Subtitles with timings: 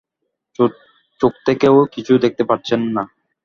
[1.19, 3.03] চোখ থেকেও কিছুই দেখতে পাচ্ছেন না।